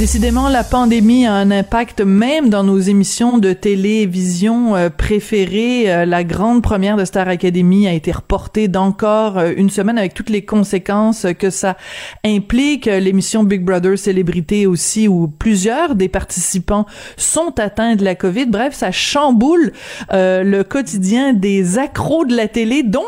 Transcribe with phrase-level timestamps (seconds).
[0.00, 5.92] Décidément, la pandémie a un impact même dans nos émissions de télévision euh, préférées.
[5.92, 10.14] Euh, la grande première de Star Academy a été reportée d'encore euh, une semaine avec
[10.14, 11.76] toutes les conséquences que ça
[12.24, 12.86] implique.
[12.86, 16.86] L'émission Big Brother Célébrité aussi, où plusieurs des participants
[17.18, 18.46] sont atteints de la COVID.
[18.46, 19.70] Bref, ça chamboule
[20.10, 23.02] le quotidien des accros de la télé, dont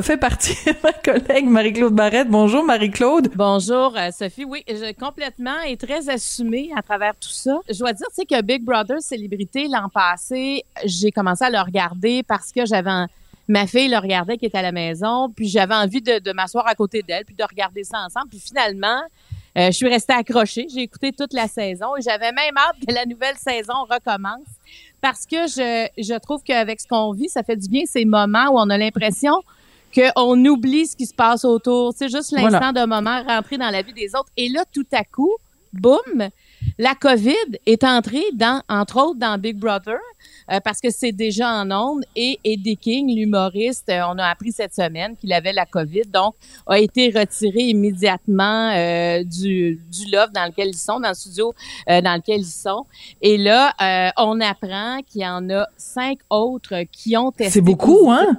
[0.00, 2.30] fait partie ma collègue Marie-Claude Barrette.
[2.30, 3.28] Bonjour Marie-Claude.
[3.36, 4.46] Bonjour Sophie.
[4.46, 6.08] Oui, je, complètement et très
[6.76, 7.58] à travers tout ça.
[7.68, 11.60] Je dois dire, tu sais, que Big Brother Célébrité, l'an passé, j'ai commencé à le
[11.60, 12.90] regarder parce que j'avais
[13.48, 16.74] ma fille le regardait qui était à la maison, puis j'avais envie de, m'asseoir à
[16.74, 18.28] côté d'elle, puis de regarder ça ensemble.
[18.28, 19.00] Puis finalement,
[19.58, 20.66] euh, je suis restée accrochée.
[20.72, 24.46] J'ai écouté toute la saison et j'avais même hâte que la nouvelle saison recommence
[25.00, 28.46] parce que je, je trouve qu'avec ce qu'on vit, ça fait du bien ces moments
[28.52, 29.42] où on a l'impression
[29.94, 31.92] qu'on oublie ce qui se passe autour.
[31.94, 34.30] C'est juste l'instant de moment rentré dans la vie des autres.
[34.36, 35.34] Et là, tout à coup,
[35.72, 36.28] boum,
[36.78, 39.98] la COVID est entrée dans, entre autres, dans Big Brother,
[40.50, 44.52] euh, parce que c'est déjà en ondes, et Eddie King, l'humoriste, euh, on a appris
[44.52, 46.34] cette semaine qu'il avait la COVID, donc
[46.66, 51.54] a été retiré immédiatement euh, du, du loft dans lequel ils sont, dans le studio
[51.86, 52.86] dans lequel ils sont.
[53.20, 53.74] Et là,
[54.16, 57.52] on apprend qu'il y en a cinq autres qui ont testé.
[57.52, 58.38] C'est beaucoup, hein?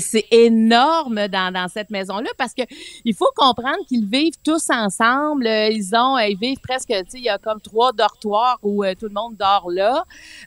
[0.00, 2.62] C'est énorme dans, cette maison-là parce que
[3.04, 5.46] il faut comprendre qu'ils vivent tous ensemble.
[5.46, 8.94] Ils ont, ils vivent presque, tu sais, il y a comme trois dortoirs où euh,
[8.98, 10.04] tout le monde dort là.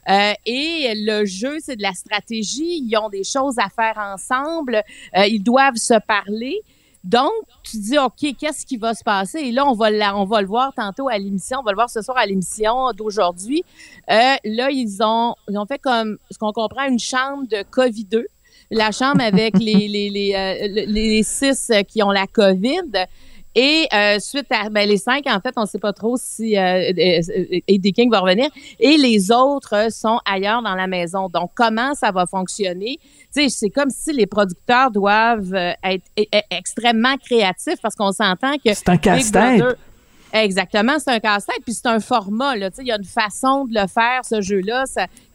[0.08, 2.82] Euh, et le jeu, c'est de la stratégie.
[2.82, 4.82] Ils ont des choses à faire ensemble.
[5.16, 6.60] Euh, ils doivent se parler.
[7.04, 9.38] Donc, tu dis, OK, qu'est-ce qui va se passer?
[9.38, 11.88] Et là, on va, on va le voir tantôt à l'émission, on va le voir
[11.88, 13.62] ce soir à l'émission d'aujourd'hui.
[14.08, 14.38] là,
[14.70, 18.24] ils ont, ils ont fait comme, ce qu'on comprend, une chambre de COVID-2
[18.70, 23.06] la chambre avec les, les, les, euh, les six qui ont la COVID.
[23.54, 26.56] Et euh, suite à ben, les cinq, en fait, on ne sait pas trop si
[26.56, 26.92] euh,
[27.66, 28.48] Eddie King va revenir.
[28.78, 31.28] Et les autres sont ailleurs dans la maison.
[31.28, 32.98] Donc, comment ça va fonctionner?
[33.34, 36.04] Tu sais, c'est comme si les producteurs doivent être
[36.50, 38.72] extrêmement créatifs parce qu'on s'entend que...
[38.74, 39.76] C'est un casse-tête.
[40.32, 42.54] Exactement, c'est un casse-tête, puis c'est un format.
[42.56, 44.84] Là, il y a une façon de le faire, ce jeu-là.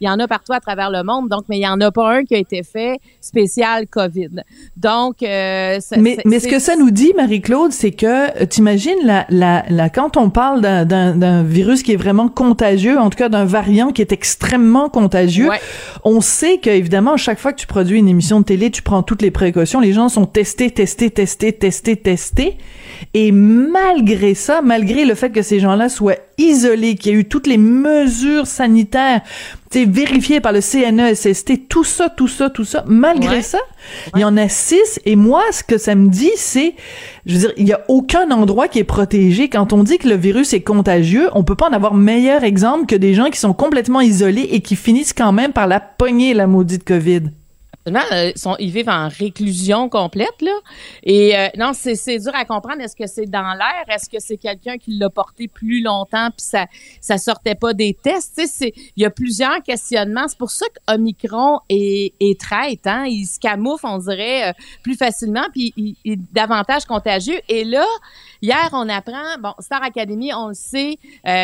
[0.00, 1.90] Il y en a partout à travers le monde, donc, mais il n'y en a
[1.90, 4.42] pas un qui a été fait spécial COVID.
[4.76, 9.26] Donc, euh, mais, mais ce que ça nous dit, Marie-Claude, c'est que euh, t'imagines la,
[9.30, 13.44] la, la, quand on parle d'un virus qui est vraiment contagieux, en tout cas d'un
[13.44, 15.48] variant qui est extrêmement contagieux,
[16.04, 19.22] on sait qu'évidemment, chaque fois que tu produis une émission de télé, tu prends toutes
[19.22, 19.80] les précautions.
[19.80, 22.58] Les gens sont testés, testés, testés, testés, testés.
[23.12, 27.24] Et malgré ça, malgré le fait que ces gens-là soient isolés, qu'il y ait eu
[27.24, 29.22] toutes les mesures sanitaires
[29.84, 33.58] vérifiées par le CNESST, tout ça, tout ça, tout ça, malgré ça,
[34.14, 35.00] il y en a six.
[35.04, 36.74] Et moi, ce que ça me dit, c'est,
[37.26, 39.48] je veux dire, il y a aucun endroit qui est protégé.
[39.48, 42.86] Quand on dit que le virus est contagieux, on peut pas en avoir meilleur exemple
[42.86, 46.34] que des gens qui sont complètement isolés et qui finissent quand même par la pogner,
[46.34, 47.22] la maudite COVID.
[47.86, 50.56] Euh, ils, ils vivent en réclusion complète, là.
[51.02, 52.80] Et euh, non, c'est dur à comprendre.
[52.80, 53.84] Est-ce que c'est dans l'air?
[53.88, 56.66] Est-ce que c'est quelqu'un qui l'a porté plus longtemps puis ça
[57.00, 58.40] ça sortait pas des tests?
[58.96, 60.28] Il y a plusieurs questionnements.
[60.28, 62.86] C'est pour ça qu'Omicron est, est traite.
[62.86, 63.04] Hein?
[63.06, 64.52] Il se camoufle, on dirait, euh,
[64.82, 67.40] plus facilement puis il, est davantage contagieux.
[67.48, 67.84] Et là,
[68.40, 70.98] hier, on apprend, bon, Star Academy, on le sait,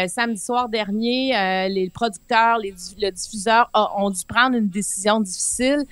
[0.09, 5.85] samedi soir dernier, les producteurs, les, le diffuseur ont dû prendre une décision difficile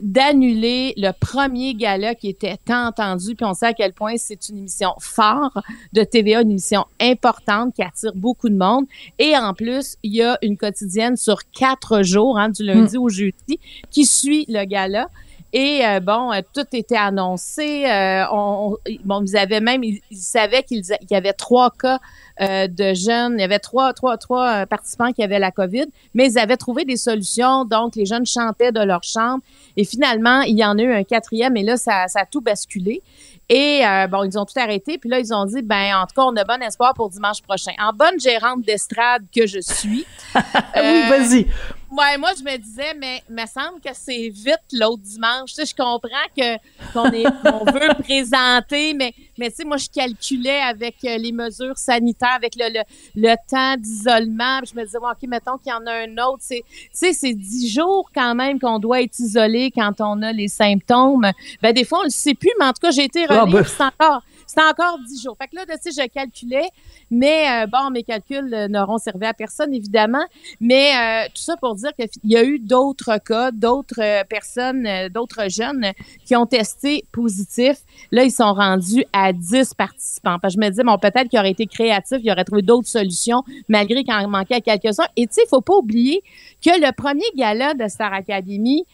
[0.00, 3.34] d'annuler le premier gala qui était tant entendu.
[3.34, 7.74] Puis on sait à quel point c'est une émission phare de TVA, une émission importante
[7.74, 8.86] qui attire beaucoup de monde.
[9.18, 13.02] Et en plus, il y a une quotidienne sur quatre jours, hein, du lundi hmm.
[13.02, 13.58] au jeudi,
[13.90, 15.08] qui suit le gala.
[15.52, 17.84] Et euh, bon, euh, tout était annoncé.
[17.86, 21.98] Euh, on, bon, ils avaient même, ils, savaient qu'il y avait trois cas
[22.40, 23.34] de jeunes.
[23.38, 26.84] Il y avait trois, trois, trois participants qui avaient la COVID, mais ils avaient trouvé
[26.84, 27.64] des solutions.
[27.66, 29.42] Donc, les jeunes chantaient de leur chambre.
[29.76, 31.56] Et finalement, il y en a eu un quatrième.
[31.56, 33.02] Et là, ça, ça a tout basculé.
[33.48, 34.96] Et bon, ils ont tout arrêté.
[34.96, 37.42] Puis là, ils ont dit, ben, en tout cas, on a bon espoir pour dimanche
[37.42, 37.72] prochain.
[37.78, 40.06] En bonne gérante d'estrade que je suis.
[40.34, 41.46] oui, vas-y.
[41.92, 45.50] Ouais, moi, je me disais, mais il me semble que c'est vite l'autre dimanche.
[45.50, 46.56] Tu sais, je comprends que
[46.94, 51.32] qu'on est qu'on veut présenter, mais mais tu sais, moi, je calculais avec euh, les
[51.32, 52.80] mesures sanitaires, avec le, le,
[53.14, 54.60] le temps d'isolement.
[54.64, 56.40] Je me disais, ok, mettons qu'il y en a un autre.
[56.40, 60.32] C'est, tu sais, c'est dix jours quand même qu'on doit être isolé quand on a
[60.32, 61.30] les symptômes.
[61.60, 63.58] Ben des fois, on le sait plus, mais en tout cas, j'ai été ah, relire,
[63.58, 63.64] ben.
[63.64, 64.22] c'est encore
[64.52, 65.34] c'était encore dix jours.
[65.40, 66.68] Fait que là, tu sais, je calculais,
[67.10, 70.24] mais euh, bon, mes calculs euh, n'auront servi à personne, évidemment.
[70.60, 75.48] Mais euh, tout ça pour dire qu'il y a eu d'autres cas, d'autres personnes, d'autres
[75.48, 75.92] jeunes
[76.26, 77.78] qui ont testé positif.
[78.10, 80.36] Là, ils sont rendus à 10 participants.
[80.38, 82.88] Parce que je me dis, bon, peut-être qu'ils auraient été créatifs, ils auraient trouvé d'autres
[82.88, 85.06] solutions, malgré qu'il en manquait quelques-uns.
[85.16, 86.22] Et tu sais, il faut pas oublier
[86.62, 88.84] que le premier gala de Star Academy,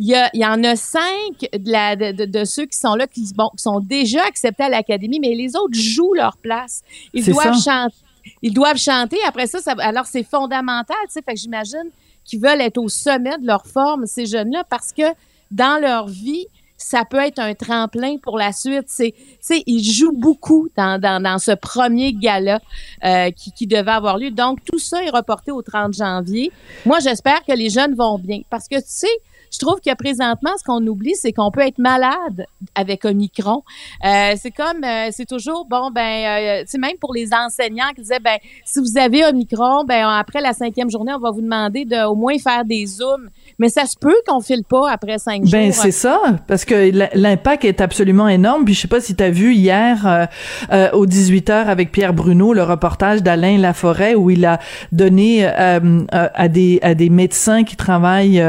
[0.00, 2.94] il y, a, il y en a cinq de, la, de, de, ceux qui sont
[2.94, 6.82] là, qui, bon, qui sont déjà acceptés à l'Académie, mais les autres jouent leur place.
[7.12, 7.96] Ils doivent chanter.
[8.42, 9.16] Ils doivent chanter.
[9.26, 11.22] Après ça, ça alors c'est fondamental, tu sais.
[11.22, 11.90] Fait que j'imagine
[12.24, 15.02] qu'ils veulent être au sommet de leur forme, ces jeunes-là, parce que
[15.50, 16.46] dans leur vie,
[16.76, 18.84] ça peut être un tremplin pour la suite.
[18.86, 22.60] C'est, c'est, ils jouent beaucoup dans, dans, dans ce premier gala
[23.04, 24.30] euh, qui, qui devait avoir lieu.
[24.30, 26.52] Donc, tout ça est reporté au 30 janvier.
[26.86, 29.08] Moi, j'espère que les jeunes vont bien parce que, tu sais,
[29.52, 33.62] je trouve que présentement, ce qu'on oublie, c'est qu'on peut être malade avec Omicron.
[34.04, 37.90] Euh, c'est comme, euh, c'est toujours, bon, ben, euh, tu sais, même pour les enseignants
[37.94, 41.42] qui disaient, ben, si vous avez Omicron, ben, après la cinquième journée, on va vous
[41.42, 43.30] demander de au moins faire des zooms.
[43.58, 45.60] Mais ça se peut qu'on file pas après cinq ben, jours.
[45.60, 48.64] Ben, c'est ça, parce que l'impact est absolument énorme.
[48.64, 50.26] Puis je sais pas si tu as vu hier euh,
[50.72, 54.60] euh, au 18h avec Pierre Bruno le reportage d'Alain Laforêt où il a
[54.92, 58.42] donné à des à des médecins qui travaillent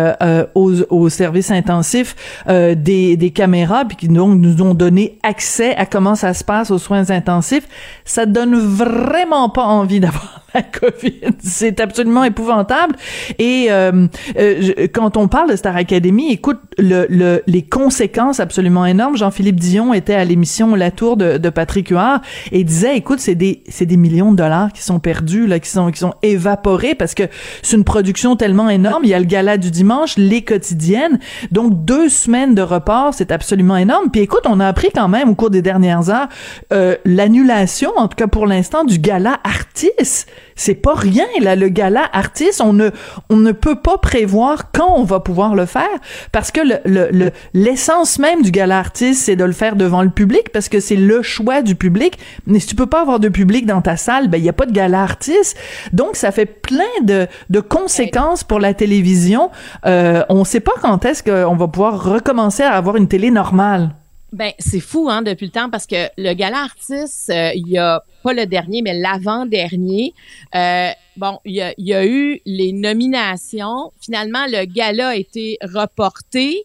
[0.55, 2.15] aux, au service intensif
[2.47, 6.71] des, des caméras puis qui donc nous ont donné accès à comment ça se passe
[6.71, 7.67] aux soins intensifs.
[8.05, 11.31] Ça donne vraiment pas envie d'avoir la COVID.
[11.39, 12.95] C'est absolument épouvantable.
[13.37, 14.07] Et euh,
[14.37, 19.17] euh, quand on parle de Star Academy, écoute, le, le, les conséquences absolument énormes.
[19.17, 23.35] Jean-Philippe Dion était à l'émission La Tour de, de Patrick Huard et disait, écoute, c'est
[23.35, 26.95] des, c'est des millions de dollars qui sont perdus, là, qui sont, qui sont évaporés
[26.95, 27.23] parce que
[27.61, 29.03] c'est une production tellement énorme.
[29.03, 31.19] Il y a le gala du dimanche, les quotidiennes.
[31.51, 34.09] Donc, deux semaines de report, c'est absolument énorme.
[34.11, 36.29] Puis écoute, on a appris quand même au cours des dernières heures
[36.73, 40.25] euh, l'annulation, en tout cas pour l'instant, du gala Artis
[40.55, 42.89] c'est pas rien là le gala artiste on ne
[43.29, 45.87] on ne peut pas prévoir quand on va pouvoir le faire
[46.31, 50.49] parce que le l'essence même du gala artiste c'est de le faire devant le public
[50.51, 52.17] parce que c'est le choix du public.
[52.45, 54.53] Mais si tu peux pas avoir de public dans ta salle ben il y a
[54.53, 55.57] pas de gala artiste.
[55.93, 59.49] Donc ça fait plein de de conséquences pour la télévision.
[59.85, 63.91] Euh, on sait pas quand est-ce qu'on va pouvoir recommencer à avoir une télé normale
[64.31, 67.79] ben, c'est fou, hein, depuis le temps, parce que le gala artiste, euh, il y
[67.79, 70.13] a pas le dernier, mais l'avant-dernier.
[70.53, 73.91] Euh, bon, il y, a, y, a, eu les nominations.
[73.99, 76.63] Finalement, le gala a été reporté.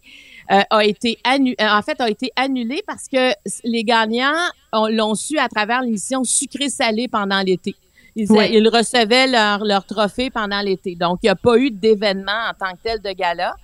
[0.52, 3.32] Euh, a été annulé, en fait, a été annulé parce que
[3.64, 4.50] les gagnants
[4.90, 7.74] l'ont su à travers l'émission Sucré-Salé pendant l'été.
[8.14, 10.96] Ils, ils, recevaient leur, leur trophée pendant l'été.
[10.96, 13.56] Donc, il n'y a pas eu d'événement en tant que tel de gala.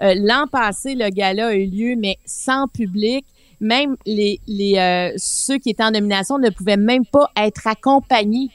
[0.00, 3.26] L'an passé, le gala a eu lieu, mais sans public
[3.60, 8.50] même les, les euh, ceux qui étaient en nomination ne pouvaient même pas être accompagnés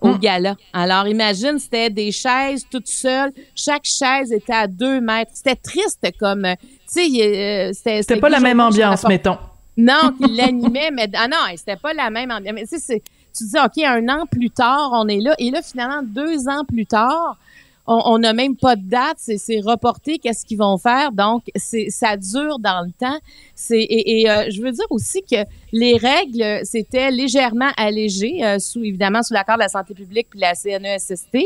[0.00, 0.18] au hmm.
[0.18, 0.56] gala.
[0.72, 3.32] Alors, imagine, c'était des chaises toutes seules.
[3.54, 5.32] Chaque chaise était à deux mètres.
[5.34, 6.54] C'était triste comme, euh,
[6.92, 8.02] tu sais, euh, c'était...
[8.02, 9.38] C'était pas la même ambiance, mettons.
[9.76, 12.54] Non, qu'il l'animait, mais ah non, c'était pas la même ambiance.
[12.54, 13.02] Mais tu sais,
[13.36, 15.34] tu dis, OK, un an plus tard, on est là.
[15.38, 17.36] Et là, finalement, deux ans plus tard,
[17.86, 21.12] on n'a même pas de date, c'est reporté, qu'est-ce qu'ils vont faire.
[21.12, 23.18] Donc, c'est ça dure dans le temps.
[23.54, 25.36] C'est et, et euh, je veux dire aussi que
[25.72, 30.40] les règles c'était légèrement allégées, euh, sous évidemment sous l'accord de la santé publique puis
[30.40, 31.36] la CNESST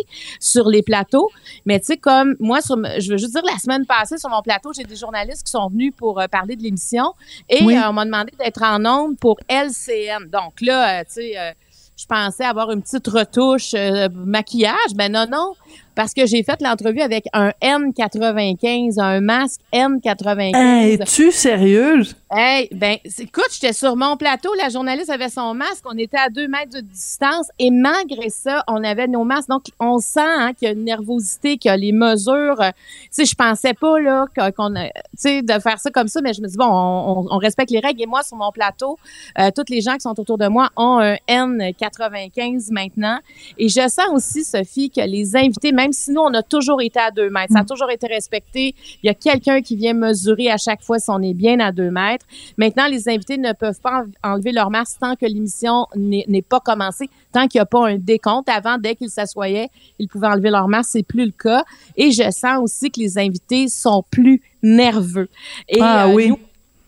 [0.40, 1.28] sur les plateaux.
[1.66, 4.42] Mais tu sais comme moi, sur, je veux juste dire la semaine passée sur mon
[4.42, 7.12] plateau, j'ai des journalistes qui sont venus pour euh, parler de l'émission
[7.48, 10.28] et on m'a demandé d'être en ondes pour LCN.
[10.30, 11.54] Donc là, tu sais
[11.96, 13.74] je pensais avoir une petite retouche
[14.14, 15.52] maquillage, ben non non,
[16.00, 20.56] parce que j'ai fait l'entrevue avec un N95, un masque N95.
[20.56, 22.16] Hey, Es-tu sérieuse?
[22.32, 26.30] Hey, ben, écoute, j'étais sur mon plateau, la journaliste avait son masque, on était à
[26.30, 29.48] deux mètres de distance et malgré ça, on avait nos masques.
[29.48, 32.60] Donc, on sent hein, qu'il y a une nervosité, qu'il y a les mesures.
[32.60, 34.26] Euh, tu sais, je pensais pas, là,
[34.56, 34.80] qu'on tu
[35.16, 37.80] sais, de faire ça comme ça, mais je me dis, bon, on, on, respecte les
[37.80, 38.00] règles.
[38.00, 38.96] Et moi, sur mon plateau,
[39.38, 43.18] euh, toutes les gens qui sont autour de moi ont un N95 maintenant.
[43.58, 46.98] Et je sens aussi, Sophie, que les invités, même si nous, on a toujours été
[46.98, 47.66] à deux mètres, ça a mm.
[47.66, 48.74] toujours été respecté.
[49.02, 51.72] Il y a quelqu'un qui vient mesurer à chaque fois si on est bien à
[51.72, 52.26] deux mètres.
[52.56, 57.08] Maintenant, les invités ne peuvent pas enlever leur masque tant que l'émission n'est pas commencée,
[57.32, 58.48] tant qu'il n'y a pas un décompte.
[58.48, 59.68] Avant, dès qu'ils s'assoyaient,
[59.98, 60.90] ils pouvaient enlever leur masque.
[60.92, 61.64] C'est plus le cas.
[61.96, 65.28] Et je sens aussi que les invités sont plus nerveux.
[65.68, 66.32] Et, ah euh, oui.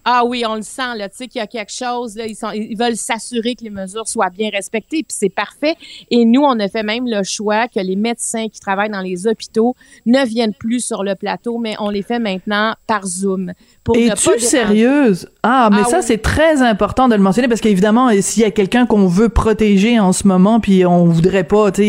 [0.05, 2.35] Ah oui, on le sent, là, tu sais, qu'il y a quelque chose, là, ils,
[2.35, 5.77] sont, ils veulent s'assurer que les mesures soient bien respectées, puis c'est parfait.
[6.11, 9.27] Et nous, on a fait même le choix que les médecins qui travaillent dans les
[9.27, 13.53] hôpitaux ne viennent plus sur le plateau, mais on les fait maintenant par Zoom.
[13.95, 15.29] Es-tu sérieuse?
[15.45, 18.51] Ah, mais ah ça, c'est très important de le mentionner parce qu'évidemment, s'il y a
[18.51, 21.83] quelqu'un qu'on veut protéger en ce moment, puis on voudrait pas, tu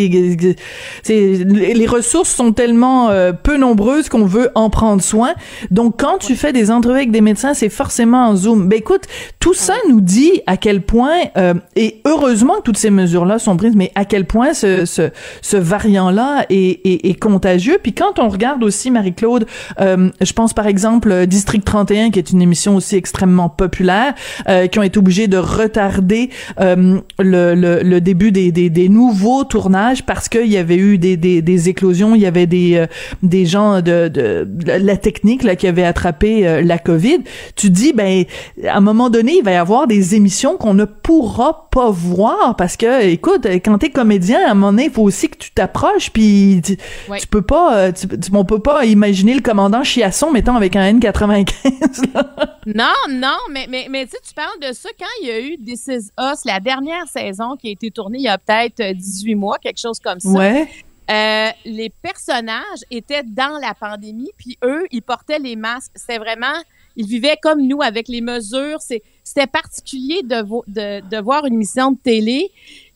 [1.04, 5.34] sais, les ressources sont tellement euh, peu nombreuses qu'on veut en prendre soin.
[5.72, 8.68] Donc, quand tu fais des entrevues avec des médecins, c'est forcément en Zoom.
[8.68, 9.04] Ben écoute,
[9.40, 13.58] tout ça nous dit à quel point, euh, et heureusement que toutes ces mesures-là sont
[13.58, 15.10] prises, mais à quel point ce, ce,
[15.42, 17.78] ce variant-là est, est, est, contagieux.
[17.82, 19.46] Puis quand on regarde aussi, Marie-Claude,
[19.80, 24.14] euh, je pense par exemple District 31, qui est une émission aussi extrêmement populaire,
[24.50, 26.30] euh, qui ont été obligés de retarder
[26.60, 30.98] euh, le, le, le, début des, des, des, nouveaux tournages parce qu'il y avait eu
[30.98, 32.88] des, des, des, éclosions, il y avait des, euh,
[33.22, 37.20] des gens de, de, la technique là, qui avaient attrapé euh, la COVID.
[37.56, 38.26] Tu dis, ben,
[38.68, 42.56] à un moment donné, il va y avoir des émissions qu'on ne pourra pas voir
[42.56, 45.52] parce que, écoute, quand t'es comédien, à un moment donné, il faut aussi que tu
[45.52, 50.56] t'approches, puis tu, tu, peux pas, tu, on peut pas imaginer le commandant Chiasson, mettons,
[50.56, 51.48] avec un N95.
[52.68, 55.88] non, non, mais, mais, mais tu parles de ça quand il y a eu This
[55.88, 59.58] Is Us, la dernière saison qui a été tournée il y a peut-être 18 mois,
[59.62, 60.30] quelque chose comme ça.
[60.30, 60.68] Ouais.
[61.12, 65.92] Euh, les personnages étaient dans la pandémie, puis eux, ils portaient les masques.
[65.96, 66.54] C'était vraiment,
[66.96, 68.80] ils vivaient comme nous avec les mesures.
[68.82, 72.52] C'était particulier de, de, de voir une émission de télé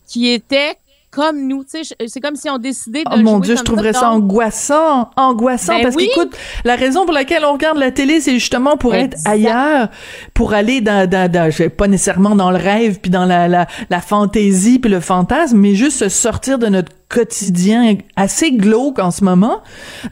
[0.07, 0.77] qui était
[1.09, 1.63] comme nous.
[1.67, 3.09] C'est comme si on décidait de.
[3.11, 7.43] Oh mon Dieu, je trouverais ça, angoissant, angoissant, ben parce qu'écoute, la raison pour laquelle
[7.45, 9.89] on regarde la télé, c'est justement pour être ailleurs,
[10.33, 14.01] pour aller dans, dans, dans, pas nécessairement dans le rêve, puis dans la, la, la
[14.01, 19.23] fantaisie, puis le fantasme, mais juste se sortir de notre quotidien assez glauque en ce
[19.23, 19.61] moment.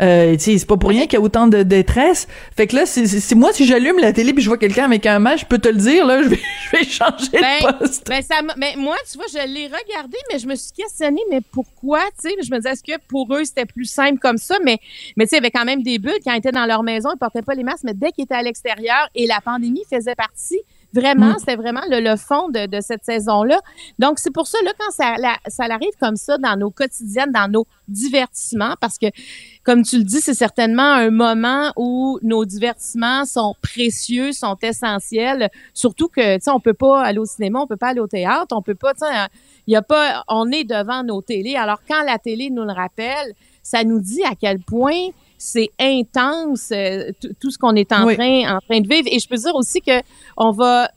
[0.02, 2.28] Euh, c'est pas pour rien qu'il y a autant de détresse.
[2.56, 5.20] Fait que là, c'est moi si j'allume la télé puis je vois quelqu'un avec un
[5.20, 8.08] masque, je peux te le dire là, je vais, je vais changer de ben, poste.
[8.08, 11.42] Ben ça, mais moi, tu vois, je l'ai regardé, mais je me suis questionnée, mais
[11.52, 14.58] pourquoi, tu sais, je me disais est-ce que pour eux c'était plus simple comme ça,
[14.64, 14.80] mais
[15.18, 16.84] mais tu sais, il y avait quand même des bulles quand ils étaient dans leur
[16.84, 19.84] maison, ils portaient pas les masques, mais dès qu'ils étaient à l'extérieur et la pandémie
[19.90, 20.60] faisait partie
[20.96, 21.40] Vraiment, mm.
[21.40, 23.60] c'était vraiment le, fond de, cette saison-là.
[24.00, 25.16] Donc, c'est pour ça, là, quand ça,
[25.48, 29.08] ça arrive comme ça dans nos quotidiennes, dans nos divertissements, parce que,
[29.64, 35.50] comme tu le dis, c'est certainement un moment où nos divertissements sont précieux, sont essentiels.
[35.74, 38.08] Surtout que, tu sais, on peut pas aller au cinéma, on peut pas aller au
[38.08, 39.14] théâtre, on peut pas, tu sais,
[39.68, 41.56] y a pas, on est devant nos télés.
[41.56, 46.72] Alors, quand la télé nous le rappelle, ça nous dit à quel point c'est intense
[46.72, 49.54] euh, tout ce qu'on est en train en train de vivre et je peux dire
[49.54, 50.02] aussi que
[50.38, 50.90] on va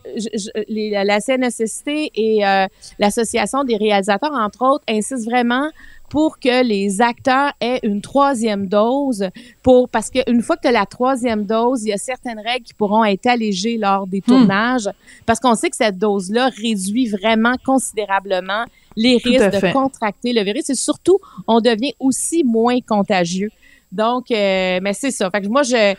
[0.69, 2.67] la CNSST et euh,
[2.99, 5.69] l'association des réalisateurs entre autres insistent vraiment
[6.11, 9.29] pour que les acteurs aient une troisième dose
[9.63, 12.65] pour parce qu'une fois que tu as la troisième dose, il y a certaines règles
[12.65, 14.31] qui pourront être allégées lors des hmm.
[14.31, 14.89] tournages
[15.27, 18.65] parce qu'on sait que cette dose-là réduit vraiment considérablement
[18.97, 23.51] les risques de contracter le virus et surtout on devient aussi moins contagieux.
[23.93, 25.31] Donc, euh, mais c'est ça.
[25.31, 25.95] Fait que moi, je,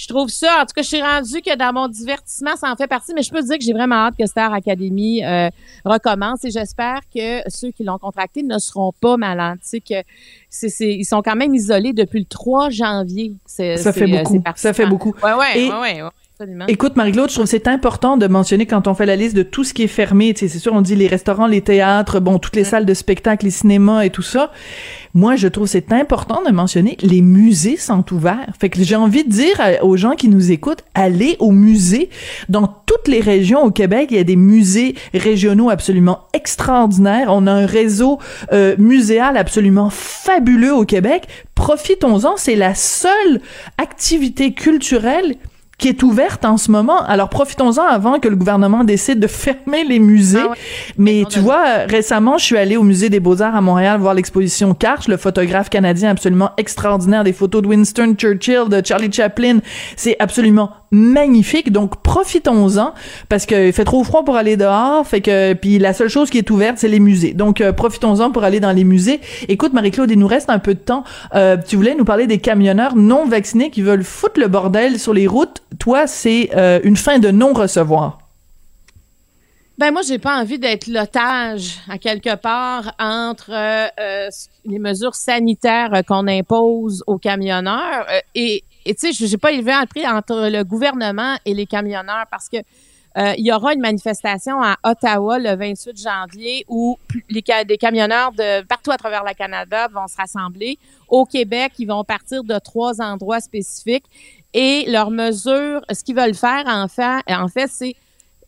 [0.00, 2.76] je trouve ça, en tout cas, je suis rendue que dans mon divertissement, ça en
[2.76, 5.50] fait partie, mais je peux te dire que j'ai vraiment hâte que Star Academy euh,
[5.84, 9.58] recommence et j'espère que ceux qui l'ont contracté ne seront pas malades.
[9.62, 10.02] Tu sais, que
[10.48, 13.34] c'est, ils sont quand même isolés depuis le 3 janvier.
[13.44, 14.42] C'est, ça fait euh, beaucoup.
[14.56, 15.14] Ça fait beaucoup.
[15.22, 16.08] Ouais, ouais, ouais, ouais.
[16.68, 19.62] Écoute, Marie-Claude, je trouve c'est important de mentionner quand on fait la liste de tout
[19.62, 20.32] ce qui est fermé.
[20.34, 23.50] C'est sûr, on dit les restaurants, les théâtres, bon, toutes les salles de spectacle, les
[23.50, 24.50] cinémas et tout ça.
[25.12, 28.54] Moi, je trouve c'est important de mentionner les musées sont ouverts.
[28.58, 32.08] Fait que j'ai envie de dire aux gens qui nous écoutent, allez au musée.
[32.48, 37.26] Dans toutes les régions au Québec, il y a des musées régionaux absolument extraordinaires.
[37.28, 38.18] On a un réseau
[38.52, 41.26] euh, muséal absolument fabuleux au Québec.
[41.54, 42.36] Profitons-en.
[42.36, 43.40] C'est la seule
[43.76, 45.36] activité culturelle
[45.80, 47.02] qui est ouverte en ce moment.
[47.04, 50.38] Alors profitons-en avant que le gouvernement décide de fermer les musées.
[50.38, 50.54] Ah
[50.98, 54.74] Mais tu vois, récemment, je suis allée au musée des Beaux-Arts à Montréal voir l'exposition
[54.74, 59.58] Karch, le photographe canadien absolument extraordinaire des photos de Winston Churchill, de Charlie Chaplin.
[59.96, 61.72] C'est absolument magnifique.
[61.72, 62.94] Donc profitons-en
[63.28, 65.06] parce qu'il fait trop froid pour aller dehors.
[65.06, 67.32] Fait que puis la seule chose qui est ouverte, c'est les musées.
[67.32, 69.20] Donc euh, profitons-en pour aller dans les musées.
[69.48, 71.04] Écoute Marie-Claude, il nous reste un peu de temps.
[71.34, 75.14] Euh, tu voulais nous parler des camionneurs non vaccinés qui veulent foutre le bordel sur
[75.14, 75.62] les routes.
[75.78, 78.18] Toi, c'est euh, une fin de non-recevoir.
[79.78, 83.52] Ben moi, j'ai pas envie d'être l'otage à quelque part entre
[84.66, 90.06] les mesures sanitaires qu'on impose aux camionneurs et tu sais, j'ai pas élevé un prix
[90.06, 92.58] entre le gouvernement et les camionneurs parce que
[93.18, 96.96] euh, y aura une manifestation à Ottawa le 28 janvier où
[97.28, 100.78] les, des camionneurs de partout à travers le Canada vont se rassembler.
[101.08, 104.04] Au Québec, ils vont partir de trois endroits spécifiques
[104.52, 107.94] Et leurs mesures, ce qu'ils veulent faire, en fait, en fait c'est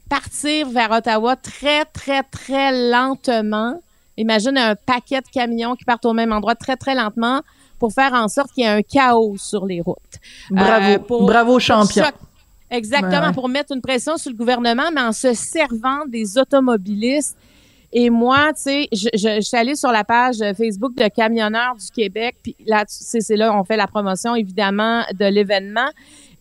[0.09, 3.81] partir vers Ottawa très, très, très lentement.
[4.17, 7.41] Imagine un paquet de camions qui partent au même endroit très, très lentement
[7.79, 9.97] pour faire en sorte qu'il y ait un chaos sur les routes.
[10.51, 12.05] Bravo, bravo champion.
[12.71, 17.37] Exactement, pour mettre une pression sur le gouvernement, mais en se servant des automobilistes.
[17.93, 21.91] Et moi, tu sais, je, je, suis allée sur la page Facebook de Camionneurs du
[21.91, 25.91] Québec, puis là, c'est là on fait la promotion, évidemment, de l'événement.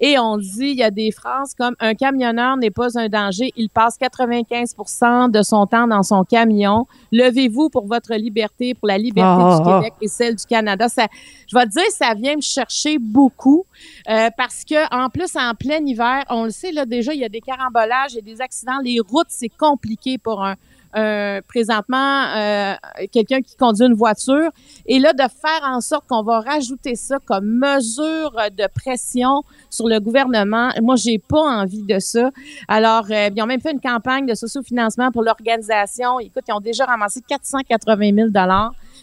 [0.04, 3.54] Et on dit, il y a des phrases comme un camionneur n'est pas un danger,
[3.56, 6.88] il passe 95% de son temps dans son camion.
[7.12, 9.80] Levez-vous pour votre liberté, pour la liberté du ah, ah.
[9.80, 10.90] Québec et celle du Canada.
[10.90, 11.06] Ça,
[11.48, 13.66] je vais te dire, ça vient me chercher beaucoup
[14.10, 17.26] euh, parce que en plus en plein hiver, on le sait là déjà, il y
[17.26, 20.56] a des carambolages, il y a des accidents, les routes c'est compliqué pour un
[20.96, 22.74] euh, présentement euh,
[23.12, 24.50] quelqu'un qui conduit une voiture.
[24.86, 29.88] Et là, de faire en sorte qu'on va rajouter ça comme mesure de pression sur
[29.88, 32.30] le gouvernement, moi, j'ai pas envie de ça.
[32.68, 36.20] Alors, euh, ils ont même fait une campagne de sociofinancement pour l'organisation.
[36.20, 38.30] Écoute, ils ont déjà ramassé 480 000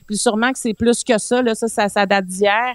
[0.07, 2.75] puis sûrement que c'est plus que ça, là, ça, ça, date d'hier.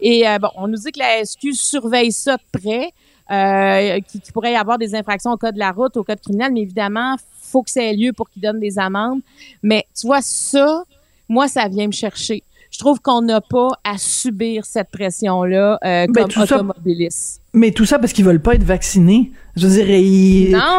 [0.00, 2.92] Et bon, on nous dit que la SQ surveille ça de près.
[3.30, 6.20] Euh, qui, qui, pourrait y avoir des infractions au code de la route, au code
[6.20, 9.20] criminel, mais évidemment, faut que ça ait lieu pour qu'ils donnent des amendes.
[9.62, 10.84] Mais tu vois, ça,
[11.26, 12.42] moi, ça vient me chercher.
[12.70, 17.40] Je trouve qu'on n'a pas à subir cette pression-là euh, comme automobiliste.
[17.54, 19.30] Mais tout ça parce qu'ils veulent pas être vaccinés.
[19.56, 20.02] Je dirais,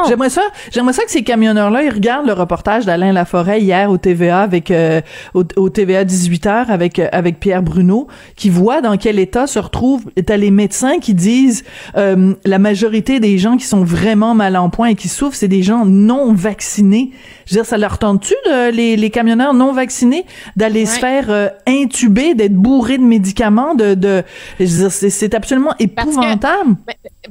[0.10, 0.42] j'aimerais ça,
[0.74, 4.70] j'aimerais ça que ces camionneurs-là, ils regardent le reportage d'Alain Laforêt hier au TVA avec
[4.70, 5.00] euh,
[5.34, 10.04] au, TVA 18h avec euh, avec Pierre Bruno, qui voit dans quel état se retrouvent.
[10.26, 11.64] T'as les médecins qui disent
[11.96, 15.48] euh, la majorité des gens qui sont vraiment mal en point et qui souffrent, c'est
[15.48, 17.12] des gens non vaccinés.
[17.46, 18.34] Je veux dire, ça leur tente-tu
[18.74, 20.26] les, les camionneurs non vaccinés
[20.58, 24.24] d'aller se faire intuber, d'être bourrés de médicaments, de, de
[24.60, 26.65] je veux dire, c'est absolument épouvantable.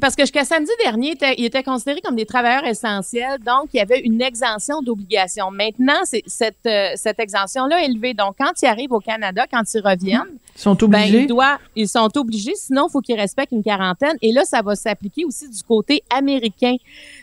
[0.00, 3.81] Parce que jusqu'à samedi dernier, ils étaient considérés comme des travailleurs essentiels, donc il y
[3.81, 5.50] avait une exemption d'obligation.
[5.50, 8.14] Maintenant, c'est cette, euh, cette exemption-là est élevée.
[8.14, 11.26] Donc, quand ils arrivent au Canada, quand ils reviennent, ils sont obligés.
[11.26, 14.17] Ben, ils, ils sont obligés, sinon il faut qu'ils respectent une quarantaine.
[14.21, 16.76] Et là, ça va s'appliquer aussi du côté américain.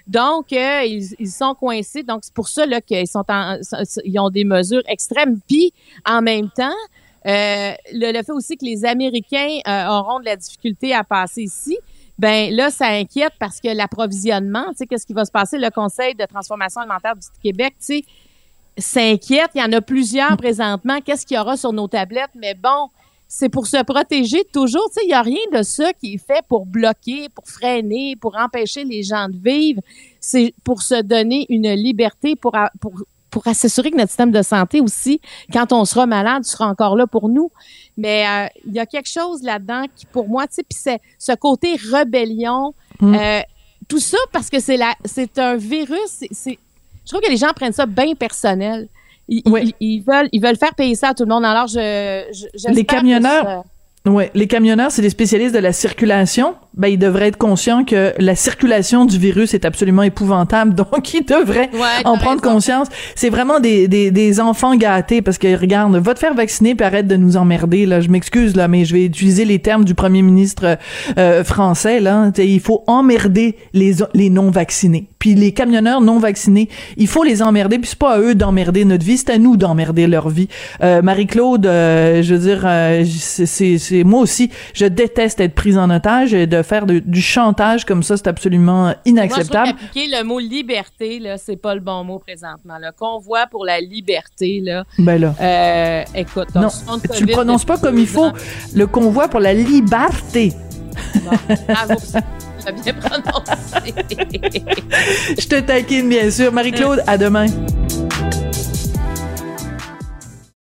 [0.08, 2.04] Donc, euh, ils, ils, sont coincés.
[2.04, 3.58] Donc, c'est pour ça là qu'ils sont en,
[4.06, 5.40] ils ont des mesures extrêmes.
[5.48, 5.74] Puis,
[6.06, 6.70] en même temps,
[7.28, 11.78] euh, le, le, fait aussi que les Américains auront de la difficulté à passer ici,
[12.22, 15.58] ben là, ça inquiète parce que l'approvisionnement, tu sais, qu'est-ce qui va se passer?
[15.58, 18.04] Le Conseil de transformation alimentaire du Québec, tu sais,
[18.78, 19.50] s'inquiète.
[19.56, 21.02] Il y en a plusieurs présentement.
[21.04, 22.30] Qu'est-ce qu'il y aura sur nos tablettes?
[22.36, 22.90] Mais bon,
[23.28, 24.88] c'est pour se protéger toujours.
[24.90, 28.16] Tu sais, il n'y a rien de ça qui est fait pour bloquer, pour freiner,
[28.16, 29.82] pour empêcher les gens de vivre.
[30.20, 34.82] C'est pour se donner une liberté, pour, pour pour s'assurer que notre système de santé
[34.82, 37.50] aussi, quand on sera malade, sera encore là pour nous.
[37.98, 41.00] Mais euh, il y a quelque chose là-dedans qui, pour moi, tu sais, puis c'est
[41.18, 43.16] ce côté rébellion, mm.
[43.16, 43.40] euh,
[43.88, 46.24] tout ça parce que c'est la, c'est un virus.
[46.32, 46.60] C'est,
[47.06, 48.88] je trouve que les gens prennent ça bien personnel.
[49.28, 49.44] Ils,
[49.80, 51.46] ils, veulent, ils veulent faire payer ça à tout le monde.
[51.46, 53.64] Alors, je, je les camionneurs.
[54.34, 56.56] Les camionneurs, c'est des spécialistes de la circulation.
[56.74, 61.26] Ben, ils devraient être conscients que la circulation du virus est absolument épouvantable, donc ils
[61.26, 61.70] devraient
[62.06, 62.88] en prendre conscience.
[63.16, 66.86] C'est vraiment des, des, des, enfants gâtés parce que regarde, va te faire vacciner puis
[66.86, 68.00] arrête de nous emmerder là.
[68.00, 70.78] Je m'excuse là, mais je vais utiliser les termes du premier ministre
[71.18, 72.32] euh, français là.
[72.38, 75.10] il faut emmerder les les non vaccinés.
[75.22, 77.78] Puis les camionneurs non vaccinés, il faut les emmerder.
[77.78, 80.48] Puis c'est pas à eux d'emmerder notre vie, c'est à nous d'emmerder leur vie.
[80.82, 85.92] Euh, Marie-Claude, euh, je veux dire, euh, c'est moi aussi, je déteste être prise en
[85.92, 89.74] otage et faire du chantage comme ça, c'est absolument inacceptable.
[89.80, 92.78] Moi, je le mot liberté, là, c'est pas le bon mot présentement.
[92.80, 94.84] Le convoi pour la liberté, là.
[94.98, 95.36] Ben là.
[95.40, 96.70] Euh, écoute, non,
[97.16, 98.32] tu le prononces pas comme il faut.
[98.76, 100.54] Le convoi pour la liberté.
[101.16, 101.94] Bon, bravo.
[102.84, 103.94] bien prononcé.
[105.40, 106.52] je te taquine, bien sûr.
[106.52, 107.48] Marie-Claude, à demain.